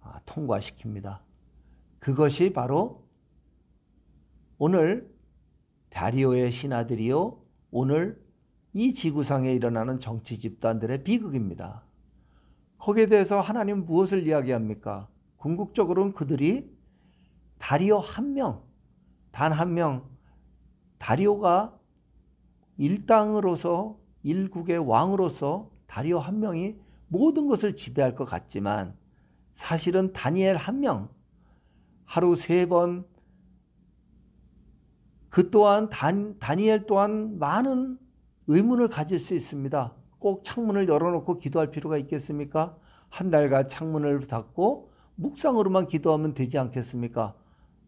아, 0.00 0.20
통과시킵니다. 0.26 1.20
그것이 1.98 2.52
바로 2.52 3.06
오늘 4.58 5.10
다리오의 5.90 6.52
신하들이요 6.52 7.42
오늘 7.70 8.22
이 8.72 8.94
지구상에 8.94 9.52
일어나는 9.52 9.98
정치 10.00 10.38
집단들의 10.38 11.02
비극입니다. 11.04 11.82
거기에 12.78 13.06
대해서 13.06 13.40
하나님 13.40 13.84
무엇을 13.84 14.26
이야기합니까? 14.26 15.08
궁극적으로는 15.36 16.12
그들이 16.12 16.70
다리오 17.58 17.98
한 17.98 18.34
명, 18.34 18.62
단 19.32 19.52
한 19.52 19.74
명, 19.74 20.04
다리오가 20.98 21.76
일당으로서 22.76 23.98
일국의 24.22 24.78
왕으로서 24.78 25.70
다리오 25.86 26.18
한 26.18 26.40
명이 26.40 26.76
모든 27.08 27.48
것을 27.48 27.76
지배할 27.76 28.14
것 28.14 28.24
같지만 28.24 28.94
사실은 29.54 30.12
다니엘 30.12 30.56
한 30.56 30.80
명, 30.80 31.08
하루 32.04 32.36
세 32.36 32.66
번 32.66 33.04
그 35.30 35.50
또한 35.50 35.88
단, 35.90 36.38
다니엘 36.40 36.86
또한 36.86 37.38
많은 37.38 37.98
의문을 38.50 38.88
가질 38.88 39.20
수 39.20 39.34
있습니다. 39.34 39.94
꼭 40.18 40.42
창문을 40.42 40.88
열어놓고 40.88 41.38
기도할 41.38 41.70
필요가 41.70 41.96
있겠습니까? 41.98 42.76
한 43.08 43.30
달간 43.30 43.68
창문을 43.68 44.26
닫고 44.26 44.90
묵상으로만 45.14 45.86
기도하면 45.86 46.34
되지 46.34 46.58
않겠습니까? 46.58 47.36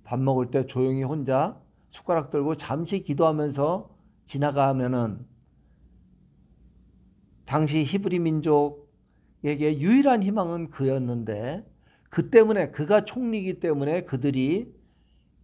밥 0.05 0.21
먹을 0.21 0.53
때 0.53 0.67
조용히 0.67 1.03
혼자 1.03 1.61
숟가락 1.91 2.31
들고 2.31 2.55
잠시 2.55 3.03
기도하면서 3.03 3.91
지나가면은 4.25 5.27
당시 7.45 7.83
히브리 7.83 8.21
민족에게 8.21 9.81
유일한 9.81 10.23
희망은 10.23 10.71
그였는데 10.71 11.67
그 12.09 12.31
때문에 12.31 12.71
그가 12.71 13.05
총리이기 13.05 13.59
때문에 13.59 14.05
그들이 14.05 14.73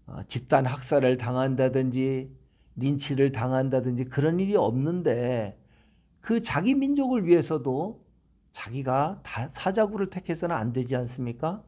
어, 0.07 0.23
집단 0.29 0.65
학살을 0.65 1.17
당한다든지 1.17 2.38
린치를 2.79 3.33
당한다든지 3.33 4.05
그런 4.07 4.41
일이 4.41 4.57
없는데 4.57 5.61
그 6.21 6.43
자기 6.43 6.75
민족을 6.75 7.27
위해서도 7.27 8.05
자기가 8.53 9.23
사자구를 9.53 10.11
택해서는 10.11 10.55
안 10.55 10.73
되지 10.73 10.97
않습니까? 10.97 11.63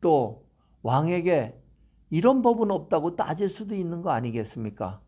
또 0.00 0.46
왕에게 0.82 1.60
이런 2.10 2.42
법은 2.42 2.70
없다고 2.70 3.16
따질 3.16 3.48
수도 3.48 3.74
있는 3.74 4.02
거 4.02 4.10
아니겠습니까? 4.10 5.00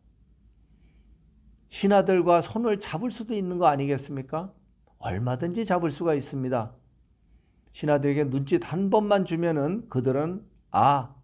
신하들과 1.71 2.41
손을 2.41 2.81
잡을 2.81 3.11
수도 3.11 3.35
있는 3.35 3.59
거 3.59 3.67
아니겠습니까? 3.67 4.53
얼마든지 4.99 5.65
잡을 5.65 5.91
수가 5.91 6.15
있습니다. 6.15 6.75
신하들에게 7.73 8.25
눈짓 8.25 8.61
한 8.71 8.91
번만 8.91 9.25
주면은 9.25 9.89
그들은 9.89 10.45
아, 10.73 11.15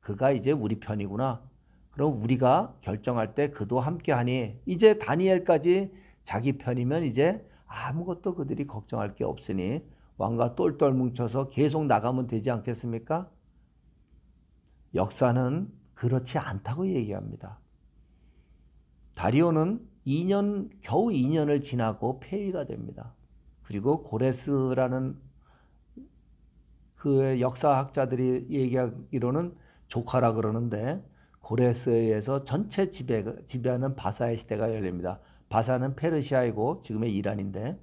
그가 0.00 0.30
이제 0.30 0.52
우리 0.52 0.78
편이구나. 0.78 1.42
그럼 1.96 2.20
우리가 2.22 2.76
결정할 2.82 3.34
때 3.34 3.48
그도 3.48 3.80
함께 3.80 4.12
하니 4.12 4.60
이제 4.66 4.98
다니엘까지 4.98 5.90
자기 6.24 6.58
편이면 6.58 7.04
이제 7.04 7.42
아무것도 7.64 8.34
그들이 8.34 8.66
걱정할 8.66 9.14
게 9.14 9.24
없으니 9.24 9.80
왕과 10.18 10.56
똘똘 10.56 10.92
뭉쳐서 10.92 11.48
계속 11.48 11.86
나가면 11.86 12.26
되지 12.26 12.50
않겠습니까? 12.50 13.30
역사는 14.94 15.72
그렇지 15.94 16.36
않다고 16.36 16.86
얘기합니다. 16.86 17.60
다리오는 19.14 19.80
2년 20.06 20.68
겨우 20.82 21.06
2년을 21.08 21.62
지나고 21.62 22.20
폐위가 22.20 22.66
됩니다. 22.66 23.14
그리고 23.62 24.02
고레스라는 24.02 25.16
그 26.96 27.40
역사학자들이 27.40 28.48
얘기하기로는 28.50 29.54
조카라 29.88 30.34
그러는데 30.34 31.02
고레스에서 31.46 32.42
전체 32.42 32.90
지배, 32.90 33.24
지배하는 33.46 33.94
바사의 33.94 34.36
시대가 34.36 34.74
열립니다. 34.74 35.20
바사는 35.48 35.94
페르시아이고 35.94 36.80
지금의 36.82 37.14
이란인데 37.14 37.78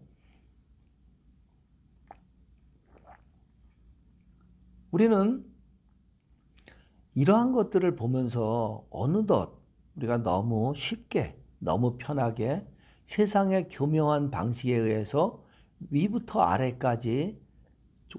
우리는 4.92 5.46
이러한 7.16 7.54
것들을 7.54 7.96
보면서 7.96 8.86
어느덧 8.90 9.62
우리가 9.96 10.18
너무 10.18 10.74
쉽게 10.76 11.38
너무 11.60 11.96
편하게 11.98 12.68
세상의 13.06 13.70
교묘한 13.70 14.30
방식에 14.30 14.76
의해서 14.76 15.42
위부터 15.90 16.42
아래까지 16.42 17.42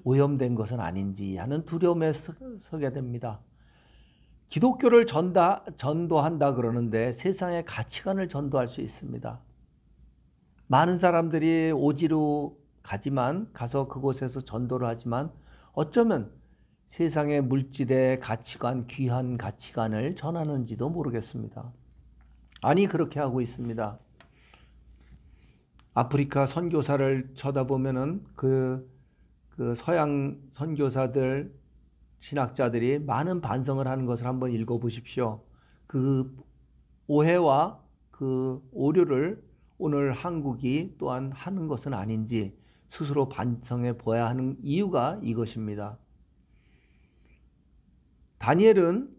오염된 0.03 0.55
것은 0.55 0.79
아닌지 0.79 1.37
하는 1.37 1.65
두려움에 1.65 2.13
서게 2.13 2.91
됩니다. 2.91 3.41
기독교를 4.49 5.05
전다, 5.05 5.63
전도한다 5.77 6.53
그러는데 6.53 7.13
세상의 7.13 7.65
가치관을 7.65 8.29
전도할 8.29 8.67
수 8.67 8.81
있습니다. 8.81 9.39
많은 10.67 10.97
사람들이 10.97 11.71
오지로 11.71 12.57
가지만 12.81 13.49
가서 13.53 13.87
그곳에서 13.87 14.41
전도를 14.41 14.87
하지만 14.87 15.31
어쩌면 15.73 16.31
세상의 16.89 17.41
물질의 17.41 18.19
가치관, 18.19 18.87
귀한 18.87 19.37
가치관을 19.37 20.15
전하는지도 20.15 20.89
모르겠습니다. 20.89 21.71
아니 22.61 22.87
그렇게 22.87 23.19
하고 23.19 23.41
있습니다. 23.41 23.99
아프리카 25.93 26.45
선교사를 26.45 27.31
쳐다보면은 27.35 28.23
그, 28.35 28.89
그 29.49 29.75
서양 29.75 30.39
선교사들 30.51 31.53
신학자들이 32.25 32.97
많은 32.99 33.39
반성을 33.39 33.87
하는 33.87 34.07
것을 34.07 34.25
한번 34.25 34.51
읽어 34.51 34.79
보십시오. 34.79 35.43
그 35.85 36.35
오해와 37.05 37.79
그 38.09 38.67
오류를 38.71 39.43
오늘 39.77 40.11
한국이 40.11 40.95
또한 40.97 41.31
하는 41.31 41.67
것은 41.67 41.93
아닌지 41.93 42.57
스스로 42.89 43.29
반성해 43.29 43.99
보아야 43.99 44.27
하는 44.27 44.57
이유가 44.63 45.19
이것입니다. 45.21 45.99
다니엘은 48.39 49.15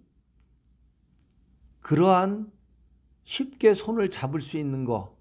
그러한 1.82 2.50
쉽게 3.22 3.74
손을 3.74 4.10
잡을 4.10 4.40
수 4.40 4.58
있는 4.58 4.84
것, 4.84 5.16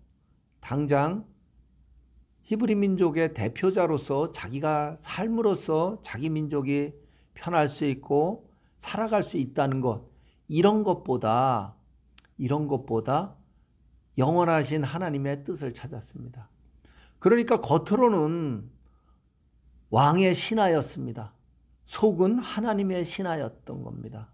당장 0.59 1.23
히브리 2.45 2.73
민족의 2.73 3.35
대표자로서 3.35 4.31
자기가 4.31 4.97
삶으로서 5.01 5.99
자기 6.01 6.29
민족이 6.29 7.04
편할 7.35 7.69
수 7.69 7.85
있고 7.85 8.49
살아갈 8.79 9.21
수 9.23 9.37
있다는 9.37 9.81
것 9.81 10.09
이런 10.47 10.83
것보다 10.83 11.75
이런 12.37 12.67
것보다 12.67 13.35
영원하신 14.17 14.83
하나님의 14.83 15.43
뜻을 15.43 15.73
찾았습니다. 15.73 16.49
그러니까 17.19 17.61
겉으로는 17.61 18.69
왕의 19.89 20.33
신하였습니다. 20.33 21.33
속은 21.85 22.39
하나님의 22.39 23.05
신하였던 23.05 23.83
겁니다. 23.83 24.29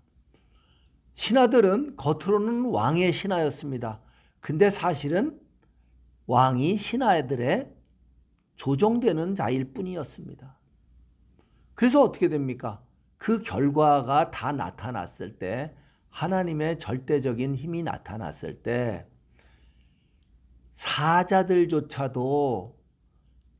신하들은 1.15 1.97
겉으로는 1.97 2.65
왕의 2.65 3.11
신하였습니다. 3.11 3.99
근데 4.39 4.69
사실은 4.69 5.39
왕이 6.25 6.77
신하들의 6.77 7.73
조종되는 8.55 9.35
자일 9.35 9.73
뿐이었습니다. 9.73 10.57
그래서 11.75 12.01
어떻게 12.01 12.29
됩니까? 12.29 12.81
그 13.21 13.39
결과가 13.39 14.31
다 14.31 14.51
나타났을 14.51 15.37
때 15.37 15.75
하나님의 16.09 16.79
절대적인 16.79 17.53
힘이 17.53 17.83
나타났을 17.83 18.63
때 18.63 19.05
사자들조차도 20.73 22.79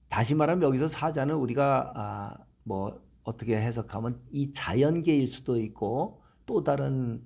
다시 0.10 0.34
말하면 0.34 0.64
여기서 0.64 0.88
사자는 0.88 1.36
우리가 1.36 1.94
아, 1.96 2.38
뭐 2.64 3.00
어떻게 3.22 3.56
해석하면 3.56 4.20
이 4.32 4.52
자연계일 4.52 5.28
수도 5.28 5.60
있고 5.60 6.24
또 6.48 6.64
다른 6.64 7.24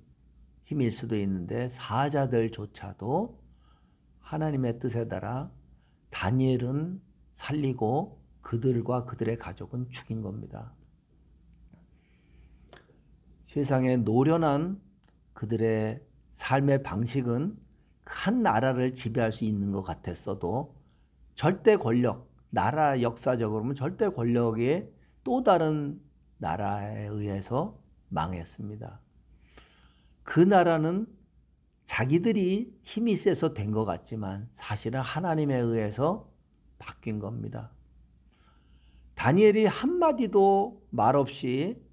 힘일 0.64 0.92
수도 0.92 1.16
있는데 1.16 1.70
사자들조차도 1.70 3.40
하나님의 4.20 4.78
뜻에 4.78 5.08
따라 5.08 5.50
다니엘은 6.10 7.00
살리고 7.36 8.20
그들과 8.42 9.06
그들의 9.06 9.38
가족은 9.38 9.88
죽인 9.88 10.20
겁니다. 10.20 10.75
세상에 13.56 13.96
노련한 13.96 14.78
그들의 15.32 16.02
삶의 16.34 16.82
방식은 16.82 17.56
한 18.04 18.42
나라를 18.42 18.92
지배할 18.92 19.32
수 19.32 19.46
있는 19.46 19.72
것 19.72 19.80
같았어도 19.80 20.74
절대 21.36 21.76
권력, 21.76 22.30
나라 22.50 23.00
역사적으로는 23.00 23.74
절대 23.74 24.10
권력의 24.10 24.90
또 25.24 25.42
다른 25.42 25.98
나라에 26.36 27.06
의해서 27.06 27.80
망했습니다. 28.10 29.00
그 30.22 30.40
나라는 30.40 31.06
자기들이 31.86 32.78
힘이 32.82 33.16
세서 33.16 33.54
된 33.54 33.70
것 33.72 33.86
같지만 33.86 34.50
사실은 34.52 35.00
하나님에 35.00 35.56
의해서 35.56 36.30
바뀐 36.78 37.18
겁니다. 37.18 37.70
다니엘이 39.14 39.64
한마디도 39.64 40.88
말 40.90 41.16
없이 41.16 41.85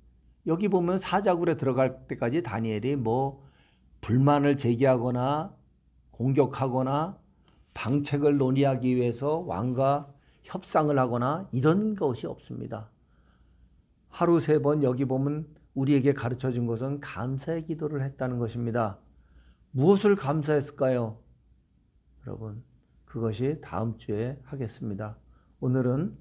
여기 0.47 0.67
보면 0.67 0.97
사자굴에 0.97 1.57
들어갈 1.57 2.05
때까지 2.07 2.43
다니엘이 2.43 2.97
뭐 2.97 3.43
불만을 4.01 4.57
제기하거나 4.57 5.55
공격하거나 6.11 7.17
방책을 7.73 8.37
논의하기 8.37 8.95
위해서 8.95 9.37
왕과 9.39 10.13
협상을 10.43 10.97
하거나 10.99 11.47
이런 11.51 11.95
것이 11.95 12.27
없습니다. 12.27 12.89
하루 14.09 14.39
세 14.39 14.59
번 14.59 14.83
여기 14.83 15.05
보면 15.05 15.47
우리에게 15.73 16.13
가르쳐 16.13 16.51
준 16.51 16.67
것은 16.67 16.99
감사의 16.99 17.65
기도를 17.65 18.03
했다는 18.03 18.37
것입니다. 18.37 18.99
무엇을 19.71 20.15
감사했을까요? 20.15 21.17
여러분, 22.27 22.63
그것이 23.05 23.59
다음 23.61 23.97
주에 23.97 24.37
하겠습니다. 24.43 25.17
오늘은 25.61 26.15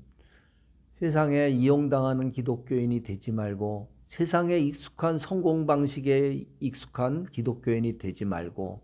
세상에 0.95 1.49
이용당하는 1.49 2.31
기독교인이 2.31 3.03
되지 3.03 3.33
말고 3.33 3.93
세상에 4.13 4.59
익숙한 4.59 5.17
성공 5.17 5.65
방식에 5.65 6.47
익숙한 6.61 7.25
기독교인이 7.33 7.97
되지 7.97 8.27
말고 8.27 8.83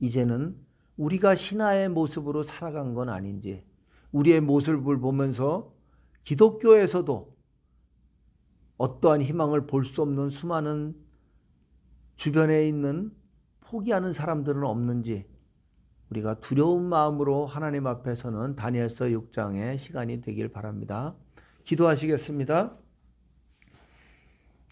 이제는 0.00 0.54
우리가 0.98 1.34
신하의 1.34 1.88
모습으로 1.88 2.42
살아간 2.42 2.92
건 2.92 3.08
아닌지 3.08 3.64
우리의 4.12 4.42
모습을 4.42 5.00
보면서 5.00 5.72
기독교에서도 6.24 7.34
어떠한 8.76 9.22
희망을 9.22 9.66
볼 9.66 9.86
수 9.86 10.02
없는 10.02 10.28
수많은 10.28 10.94
주변에 12.16 12.68
있는 12.68 13.12
포기하는 13.60 14.12
사람들은 14.12 14.62
없는지 14.62 15.24
우리가 16.10 16.40
두려운 16.40 16.84
마음으로 16.84 17.46
하나님 17.46 17.86
앞에서 17.86 18.28
는 18.28 18.56
다니엘서 18.56 19.06
6장의 19.06 19.78
시간이 19.78 20.20
되길 20.20 20.48
바랍니다. 20.48 21.14
기도하시겠습니다. 21.64 22.79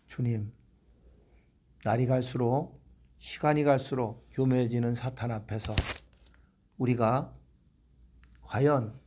주님, 0.09 0.53
날이 1.85 2.07
갈수록 2.07 2.81
시간이 3.19 3.65
갈수록 3.65 4.29
교묘해지는 4.33 4.95
사탄 4.95 5.31
앞에서 5.31 5.75
우리가 6.79 7.35
과연 8.43 8.99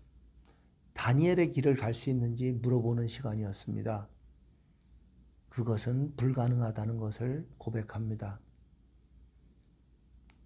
다니엘의 0.93 1.51
길을 1.51 1.75
갈 1.75 1.93
수 1.93 2.09
있는지 2.09 2.51
물어보는 2.51 3.07
시간이었습니다. 3.07 4.07
그것은 5.49 6.15
불가능하다는 6.15 6.97
것을 6.97 7.47
고백합니다. 7.57 8.39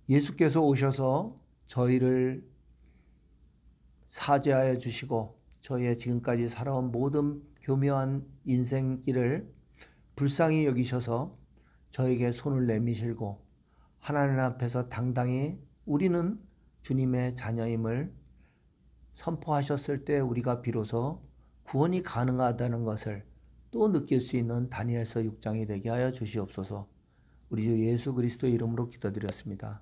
예수께서 0.09 0.61
오셔서 0.61 1.39
저희를 1.67 2.47
사죄하여 4.09 4.77
주시고 4.77 5.39
저희의 5.61 5.97
지금까지 5.97 6.47
살아온 6.47 6.91
모든 6.91 7.43
교묘한 7.61 8.25
인생 8.45 9.01
길을 9.03 9.54
불쌍히 10.15 10.65
여기셔서 10.65 11.37
저에게 11.91 12.31
손을 12.31 12.67
내미실고 12.67 13.43
하나님 13.99 14.39
앞에서 14.39 14.89
당당히 14.89 15.59
우리는 15.85 16.39
주님의 16.83 17.35
자녀임을 17.35 18.13
선포하셨을 19.15 20.05
때 20.05 20.19
우리가 20.19 20.61
비로소 20.61 21.21
구원이 21.63 22.03
가능하다는 22.03 22.83
것을 22.83 23.25
또 23.71 23.91
느낄 23.91 24.21
수 24.21 24.37
있는 24.37 24.69
다니엘서 24.69 25.21
6장이 25.21 25.67
되게 25.67 25.89
하여 25.89 26.11
주시옵소서. 26.11 26.87
우리 27.49 27.63
주 27.63 27.79
예수 27.85 28.13
그리스도 28.13 28.47
이름으로 28.47 28.89
기도드렸습니다. 28.89 29.81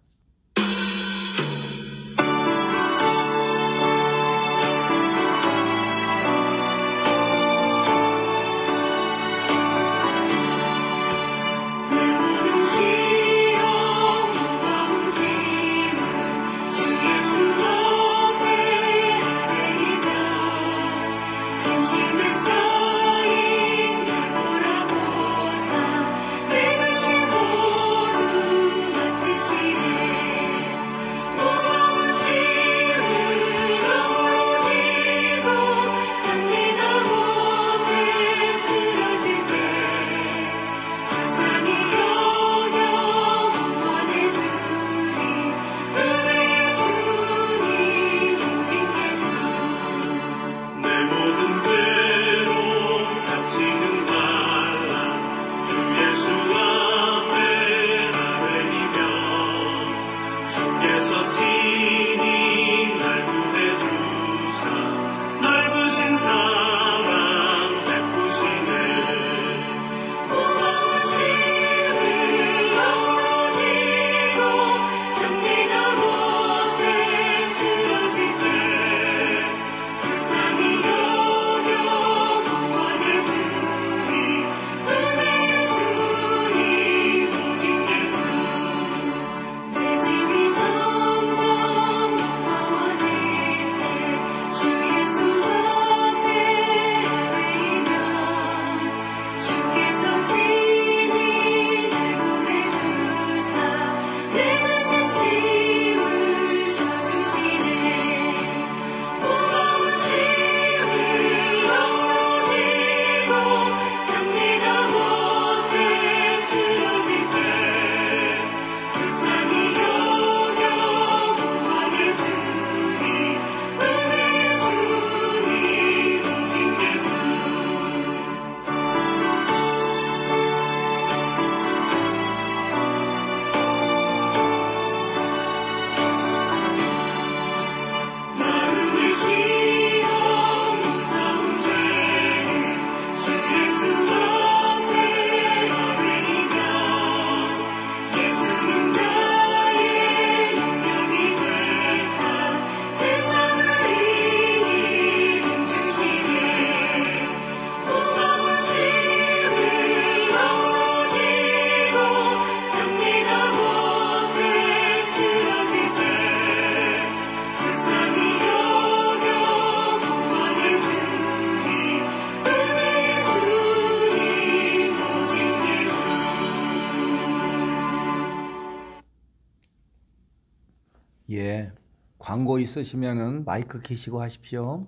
있으시면은 182.79 183.45
마이크 183.45 183.81
켜시고 183.81 184.21
하십시오. 184.21 184.87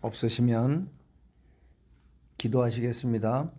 없으시면 0.00 0.88
기도하시겠습니다. 2.38 3.50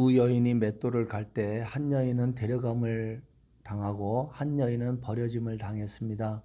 두 0.00 0.16
여인이 0.16 0.54
맷돌을 0.54 1.08
갈 1.08 1.34
때 1.34 1.60
한 1.60 1.92
여인은 1.92 2.34
데려감을 2.34 3.22
당하고 3.62 4.30
한 4.32 4.58
여인은 4.58 5.02
버려짐을 5.02 5.58
당했습니다. 5.58 6.42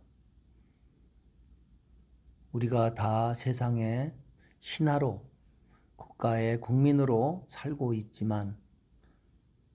우리가 2.51 2.95
다 2.95 3.34
세상에 3.34 4.12
신하로 4.60 5.24
국가의 5.95 6.60
국민으로 6.60 7.45
살고 7.47 7.93
있지만 7.93 8.58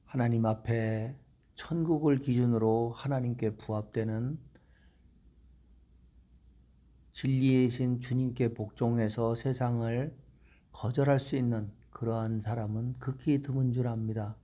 하나님 0.04 0.44
앞에 0.44 1.16
천국을 1.54 2.18
기준으로 2.18 2.92
하나님께 2.94 3.56
부합되는 3.56 4.38
진리이신 7.12 8.02
주님께 8.02 8.52
복종해서 8.52 9.34
세상을 9.34 10.14
거절할 10.72 11.18
수 11.18 11.36
있는 11.36 11.79
그러한 12.00 12.40
사람은 12.40 12.94
극히 12.98 13.42
드문 13.42 13.72
줄 13.72 13.86
압니다. 13.86 14.34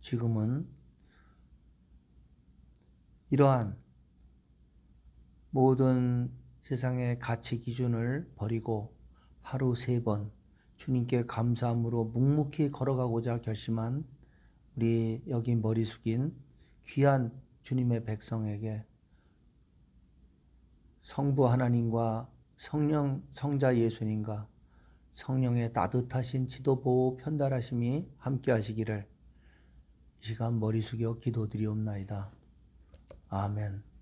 지금은 0.00 0.64
이러한 3.30 3.76
모든 5.50 6.30
세상의 6.62 7.18
가치 7.18 7.60
기준을 7.60 8.30
버리고 8.36 8.94
하루 9.42 9.74
세 9.74 10.04
번 10.04 10.30
주님께 10.76 11.26
감사함으로 11.26 12.04
묵묵히 12.04 12.70
걸어가고자 12.70 13.40
결심한 13.40 14.04
우리 14.76 15.20
여기 15.26 15.56
머리 15.56 15.84
숙인 15.84 16.32
귀한 16.86 17.32
주님의 17.64 18.04
백성에게 18.04 18.84
성부 21.02 21.48
하나님과 21.48 22.30
성령 22.56 23.24
성자 23.32 23.78
예수님과 23.78 24.53
성령의 25.14 25.72
따뜻하신 25.72 26.48
지도 26.48 26.80
보호 26.80 27.16
편달하심이 27.16 28.06
함께 28.18 28.50
하시기를 28.52 29.06
이 30.22 30.26
시간 30.26 30.58
머리 30.58 30.80
숙여 30.82 31.18
기도드리옵나이다. 31.18 32.30
아멘. 33.28 33.93